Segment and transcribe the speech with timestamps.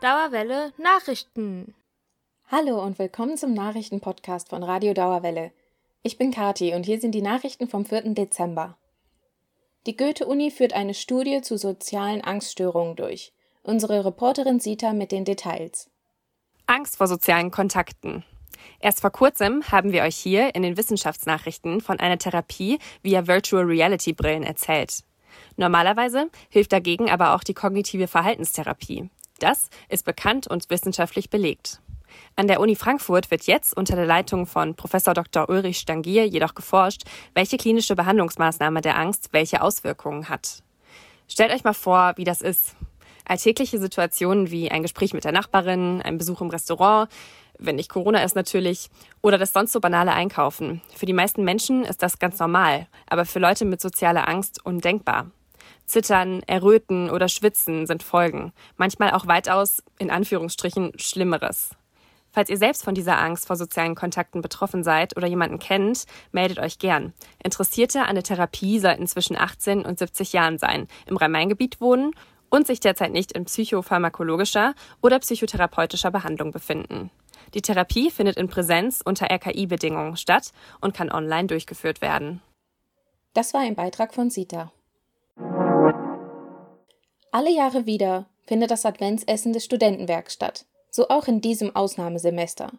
[0.00, 1.74] Dauerwelle Nachrichten.
[2.50, 5.52] Hallo und willkommen zum Nachrichtenpodcast von Radio Dauerwelle.
[6.02, 8.14] Ich bin Kati und hier sind die Nachrichten vom 4.
[8.14, 8.78] Dezember.
[9.84, 13.34] Die Goethe-Uni führt eine Studie zu sozialen Angststörungen durch.
[13.62, 15.90] Unsere Reporterin Sita mit den Details.
[16.64, 18.24] Angst vor sozialen Kontakten.
[18.78, 23.64] Erst vor kurzem haben wir euch hier in den Wissenschaftsnachrichten von einer Therapie via Virtual
[23.64, 25.04] Reality Brillen erzählt.
[25.58, 29.10] Normalerweise hilft dagegen aber auch die kognitive Verhaltenstherapie.
[29.40, 31.80] Das ist bekannt und wissenschaftlich belegt.
[32.36, 35.48] An der Uni Frankfurt wird jetzt unter der Leitung von Professor Dr.
[35.48, 37.02] Ulrich Stangier jedoch geforscht,
[37.34, 40.62] welche klinische Behandlungsmaßnahme der Angst welche Auswirkungen hat.
[41.26, 42.76] Stellt euch mal vor, wie das ist.
[43.24, 47.10] Alltägliche Situationen wie ein Gespräch mit der Nachbarin, ein Besuch im Restaurant,
[47.58, 48.90] wenn nicht Corona ist natürlich,
[49.22, 50.82] oder das sonst so banale Einkaufen.
[50.94, 55.30] Für die meisten Menschen ist das ganz normal, aber für Leute mit sozialer Angst undenkbar.
[55.90, 61.70] Zittern, Erröten oder Schwitzen sind Folgen, manchmal auch weitaus, in Anführungsstrichen, Schlimmeres.
[62.30, 66.60] Falls ihr selbst von dieser Angst vor sozialen Kontakten betroffen seid oder jemanden kennt, meldet
[66.60, 67.12] euch gern.
[67.42, 72.12] Interessierte an der Therapie sollten zwischen 18 und 70 Jahren sein, im Rhein-Main-Gebiet wohnen
[72.50, 77.10] und sich derzeit nicht in psychopharmakologischer oder psychotherapeutischer Behandlung befinden.
[77.52, 82.42] Die Therapie findet in Präsenz unter RKI-Bedingungen statt und kann online durchgeführt werden.
[83.34, 84.70] Das war ein Beitrag von Sita.
[87.32, 90.64] Alle Jahre wieder findet das Adventsessen des Studentenwerks statt.
[90.90, 92.72] So auch in diesem Ausnahmesemester.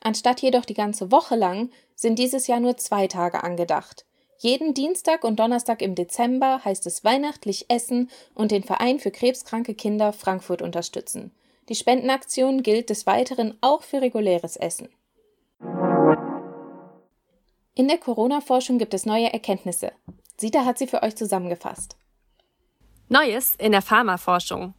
[0.00, 4.06] Anstatt jedoch die ganze Woche lang sind dieses Jahr nur zwei Tage angedacht.
[4.38, 9.74] Jeden Dienstag und Donnerstag im Dezember heißt es weihnachtlich essen und den Verein für krebskranke
[9.74, 11.32] Kinder Frankfurt unterstützen.
[11.68, 14.88] Die Spendenaktion gilt des Weiteren auch für reguläres Essen.
[17.74, 19.92] In der Corona-Forschung gibt es neue Erkenntnisse.
[20.38, 21.96] Sita hat sie für euch zusammengefasst.
[23.10, 24.74] Neues in der Pharmaforschung.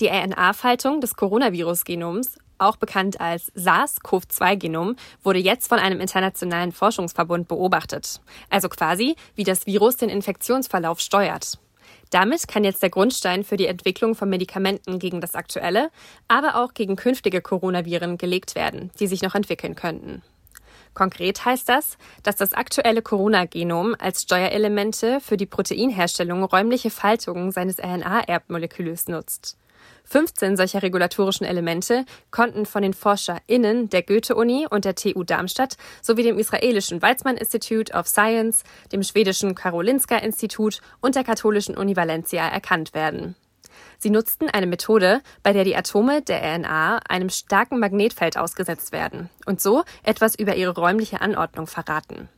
[0.00, 8.20] Die RNA-Faltung des Coronavirus-Genoms, auch bekannt als SARS-CoV-2-Genom, wurde jetzt von einem internationalen Forschungsverbund beobachtet.
[8.48, 11.58] Also quasi, wie das Virus den Infektionsverlauf steuert.
[12.10, 15.90] Damit kann jetzt der Grundstein für die Entwicklung von Medikamenten gegen das aktuelle,
[16.26, 20.24] aber auch gegen künftige Coronaviren gelegt werden, die sich noch entwickeln könnten.
[20.94, 27.78] Konkret heißt das, dass das aktuelle Corona-Genom als Steuerelemente für die Proteinherstellung räumliche Faltungen seines
[27.78, 29.56] RNA-Erbmoleküls nutzt.
[30.04, 36.24] 15 solcher regulatorischen Elemente konnten von den ForscherInnen der Goethe-Uni und der TU Darmstadt sowie
[36.24, 42.92] dem israelischen Weizmann Institute of Science, dem schwedischen Karolinska-Institut und der katholischen Uni Valencia erkannt
[42.92, 43.36] werden.
[43.98, 49.30] Sie nutzten eine Methode, bei der die Atome der RNA einem starken Magnetfeld ausgesetzt werden
[49.46, 52.28] und so etwas über ihre räumliche Anordnung verraten.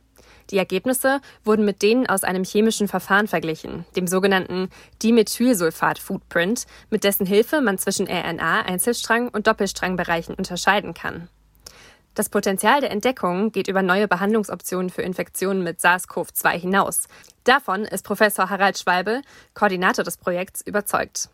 [0.49, 4.69] Die Ergebnisse wurden mit denen aus einem chemischen Verfahren verglichen, dem sogenannten
[5.01, 11.29] Dimethylsulfat-Footprint, mit dessen Hilfe man zwischen RNA-Einzelstrang- und Doppelstrangbereichen unterscheiden kann.
[12.15, 17.07] Das Potenzial der Entdeckung geht über neue Behandlungsoptionen für Infektionen mit SARS-CoV-2 hinaus.
[17.43, 19.21] Davon ist Professor Harald Schwalbe,
[19.55, 21.29] Koordinator des Projekts, überzeugt.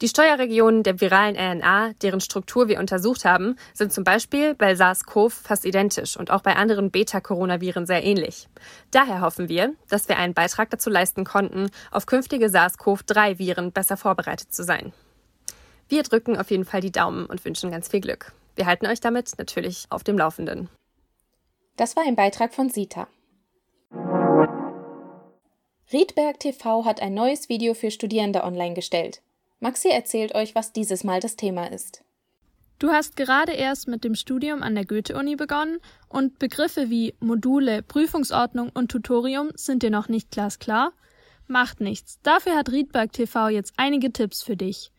[0.00, 5.32] Die Steuerregionen der viralen RNA, deren Struktur wir untersucht haben, sind zum Beispiel bei SARS-CoV
[5.32, 8.48] fast identisch und auch bei anderen Beta-Coronaviren sehr ähnlich.
[8.90, 14.52] Daher hoffen wir, dass wir einen Beitrag dazu leisten konnten, auf künftige SARS-CoV-3-Viren besser vorbereitet
[14.52, 14.92] zu sein.
[15.88, 18.32] Wir drücken auf jeden Fall die Daumen und wünschen ganz viel Glück.
[18.58, 20.68] Wir halten euch damit natürlich auf dem Laufenden.
[21.76, 23.06] Das war ein Beitrag von Sita.
[25.92, 29.22] Riedberg TV hat ein neues Video für Studierende online gestellt.
[29.60, 32.02] Maxi erzählt euch, was dieses Mal das Thema ist.
[32.80, 37.84] Du hast gerade erst mit dem Studium an der Goethe-Uni begonnen und Begriffe wie Module,
[37.84, 40.92] Prüfungsordnung und Tutorium sind dir noch nicht glasklar?
[41.46, 42.18] Macht nichts.
[42.24, 44.90] Dafür hat Riedberg TV jetzt einige Tipps für dich.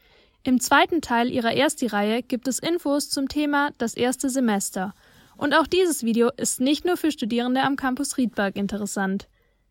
[0.43, 4.93] Im zweiten Teil ihrer Ersti-Reihe gibt es Infos zum Thema das erste Semester.
[5.35, 9.27] Und auch dieses Video ist nicht nur für Studierende am Campus Riedberg interessant.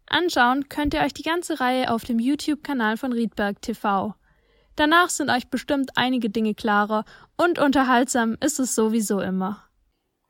[0.07, 4.15] Anschauen könnt ihr euch die ganze Reihe auf dem YouTube-Kanal von Riedberg TV.
[4.77, 7.05] Danach sind euch bestimmt einige Dinge klarer
[7.37, 9.65] und unterhaltsam ist es sowieso immer.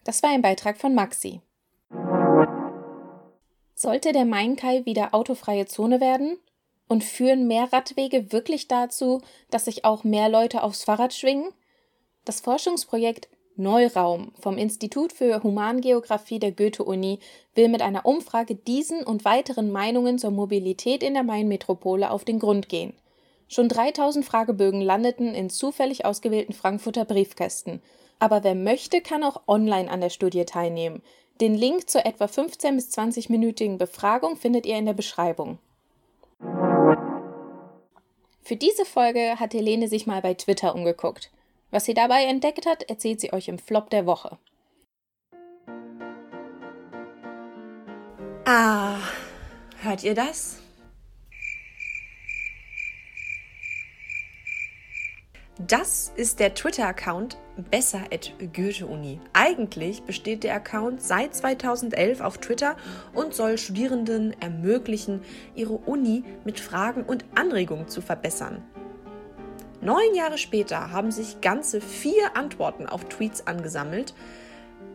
[0.04, 1.42] Das war ein Beitrag von Maxi.
[3.74, 6.38] Sollte der Mainkai wieder autofreie Zone werden?
[6.88, 9.20] Und führen mehr Radwege wirklich dazu,
[9.50, 11.50] dass sich auch mehr Leute aufs Fahrrad schwingen?
[12.24, 17.18] Das Forschungsprojekt Neuraum vom Institut für Humangeographie der Goethe-Uni
[17.54, 22.38] will mit einer Umfrage diesen und weiteren Meinungen zur Mobilität in der Mainmetropole auf den
[22.38, 22.94] Grund gehen.
[23.48, 27.82] Schon 3000 Fragebögen landeten in zufällig ausgewählten Frankfurter Briefkästen.
[28.20, 31.02] Aber wer möchte, kann auch online an der Studie teilnehmen.
[31.40, 35.58] Den Link zur etwa 15 bis 20-minütigen Befragung findet ihr in der Beschreibung.
[38.48, 41.30] Für diese Folge hat Helene sich mal bei Twitter umgeguckt.
[41.70, 44.38] Was sie dabei entdeckt hat, erzählt sie euch im Flop der Woche.
[48.46, 49.00] Ah,
[49.82, 50.62] hört ihr das?
[55.66, 57.36] Das ist der Twitter-Account
[57.72, 59.20] besser at Goethe-Uni.
[59.32, 62.76] Eigentlich besteht der Account seit 2011 auf Twitter
[63.12, 65.20] und soll Studierenden ermöglichen,
[65.56, 68.62] ihre Uni mit Fragen und Anregungen zu verbessern.
[69.80, 74.14] Neun Jahre später haben sich ganze vier Antworten auf Tweets angesammelt.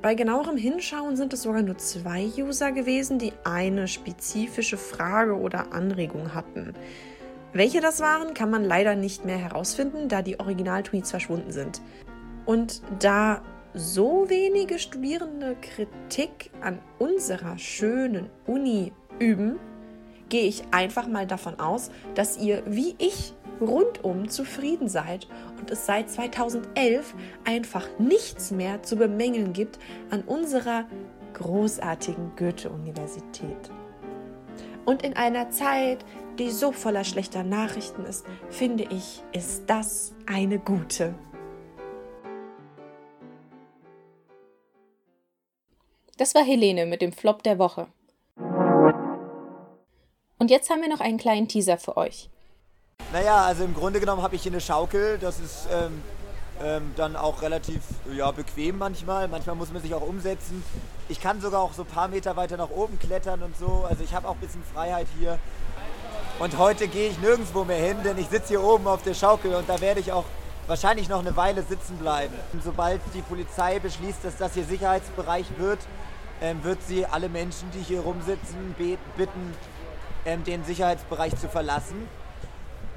[0.01, 5.73] Bei genauerem Hinschauen sind es sogar nur zwei User gewesen, die eine spezifische Frage oder
[5.73, 6.73] Anregung hatten.
[7.53, 11.81] Welche das waren, kann man leider nicht mehr herausfinden, da die Originaltweets verschwunden sind.
[12.45, 13.43] Und da
[13.75, 19.59] so wenige Studierende Kritik an unserer schönen Uni üben,
[20.29, 25.27] gehe ich einfach mal davon aus, dass ihr wie ich rundum zufrieden seid
[25.59, 27.13] und es seit 2011
[27.45, 29.77] einfach nichts mehr zu bemängeln gibt
[30.09, 30.85] an unserer
[31.35, 33.69] großartigen Goethe-Universität.
[34.85, 36.03] Und in einer Zeit,
[36.37, 41.15] die so voller schlechter Nachrichten ist, finde ich, ist das eine gute.
[46.17, 47.87] Das war Helene mit dem Flop der Woche.
[50.37, 52.29] Und jetzt haben wir noch einen kleinen Teaser für euch.
[53.13, 55.17] Naja, also im Grunde genommen habe ich hier eine Schaukel.
[55.17, 56.01] Das ist ähm,
[56.63, 57.81] ähm, dann auch relativ
[58.15, 59.27] ja, bequem manchmal.
[59.27, 60.63] Manchmal muss man sich auch umsetzen.
[61.09, 63.85] Ich kann sogar auch so ein paar Meter weiter nach oben klettern und so.
[63.87, 65.37] Also ich habe auch ein bisschen Freiheit hier.
[66.39, 69.53] Und heute gehe ich nirgendwo mehr hin, denn ich sitze hier oben auf der Schaukel
[69.53, 70.25] und da werde ich auch
[70.67, 72.33] wahrscheinlich noch eine Weile sitzen bleiben.
[72.53, 75.79] Und sobald die Polizei beschließt, dass das hier Sicherheitsbereich wird,
[76.41, 78.75] ähm, wird sie alle Menschen, die hier rumsitzen,
[79.17, 79.53] bitten,
[80.25, 82.07] ähm, den Sicherheitsbereich zu verlassen.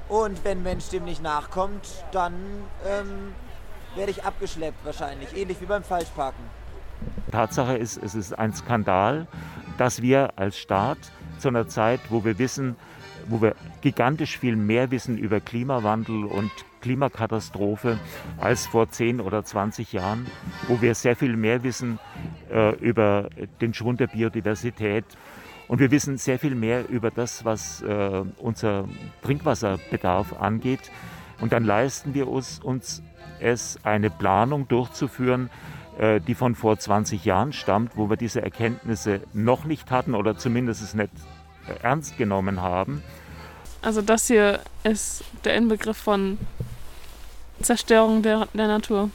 [0.09, 2.33] Und wenn Mensch dem nicht nachkommt, dann
[2.85, 3.33] ähm,
[3.97, 6.43] werde ich abgeschleppt wahrscheinlich, ähnlich wie beim Falschparken.
[7.31, 9.27] Tatsache ist, es ist ein Skandal,
[9.77, 10.97] dass wir als Staat
[11.39, 12.75] zu einer Zeit, wo wir wissen,
[13.27, 16.51] wo wir gigantisch viel mehr wissen über Klimawandel und
[16.81, 17.99] Klimakatastrophe
[18.39, 20.27] als vor 10 oder 20 Jahren,
[20.67, 21.99] wo wir sehr viel mehr wissen
[22.51, 23.29] äh, über
[23.61, 25.05] den Schwund der Biodiversität.
[25.67, 28.87] Und wir wissen sehr viel mehr über das, was äh, unser
[29.21, 30.91] Trinkwasserbedarf angeht.
[31.41, 33.03] Und dann leisten wir uns, uns
[33.39, 35.49] es, eine Planung durchzuführen,
[35.97, 40.37] äh, die von vor 20 Jahren stammt, wo wir diese Erkenntnisse noch nicht hatten oder
[40.37, 41.11] zumindest es nicht
[41.67, 43.03] äh, ernst genommen haben.
[43.81, 46.37] Also das hier ist der Inbegriff von
[47.61, 49.09] Zerstörung der, der Natur.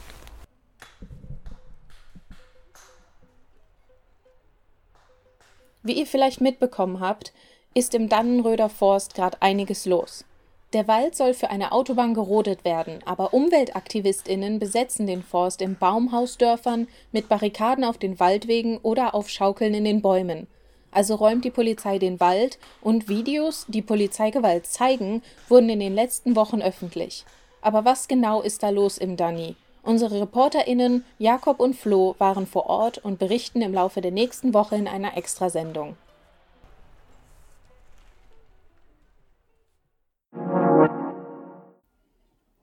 [5.83, 7.33] Wie ihr vielleicht mitbekommen habt,
[7.73, 10.25] ist im Dannenröder Forst gerade einiges los.
[10.73, 16.87] Der Wald soll für eine Autobahn gerodet werden, aber UmweltaktivistInnen besetzen den Forst in Baumhausdörfern
[17.11, 20.47] mit Barrikaden auf den Waldwegen oder auf Schaukeln in den Bäumen.
[20.89, 26.35] Also räumt die Polizei den Wald und Videos, die Polizeigewalt zeigen, wurden in den letzten
[26.35, 27.23] Wochen öffentlich.
[27.61, 29.55] Aber was genau ist da los im Danny?
[29.83, 34.75] Unsere ReporterInnen Jakob und Flo waren vor Ort und berichten im Laufe der nächsten Woche
[34.75, 35.97] in einer Extrasendung.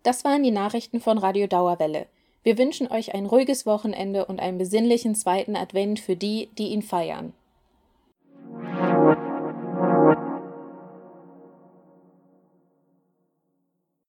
[0.02, 2.06] Das waren die Nachrichten von Radio Dauerwelle.
[2.42, 6.82] Wir wünschen euch ein ruhiges Wochenende und einen besinnlichen zweiten Advent für die, die ihn
[6.82, 7.34] feiern.